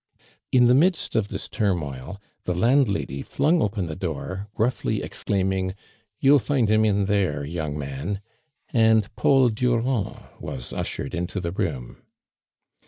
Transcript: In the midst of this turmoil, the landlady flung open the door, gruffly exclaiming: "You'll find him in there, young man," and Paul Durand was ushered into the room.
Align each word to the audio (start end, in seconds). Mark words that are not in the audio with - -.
In 0.51 0.65
the 0.65 0.73
midst 0.73 1.15
of 1.15 1.27
this 1.27 1.47
turmoil, 1.47 2.19
the 2.45 2.55
landlady 2.55 3.21
flung 3.21 3.61
open 3.61 3.85
the 3.85 3.95
door, 3.95 4.47
gruffly 4.55 5.03
exclaiming: 5.03 5.75
"You'll 6.17 6.39
find 6.39 6.69
him 6.71 6.83
in 6.83 7.05
there, 7.05 7.45
young 7.45 7.77
man," 7.77 8.19
and 8.73 9.15
Paul 9.15 9.49
Durand 9.49 10.23
was 10.39 10.73
ushered 10.73 11.13
into 11.13 11.39
the 11.39 11.51
room. 11.51 11.97